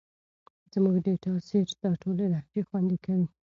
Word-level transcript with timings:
زموږ 0.73 0.95
ډیټا 1.05 1.33
سیټ 1.47 1.69
دا 1.81 1.91
ټولې 2.01 2.25
لهجې 2.33 2.61
خوندي 2.67 2.97
کوي. 3.05 3.27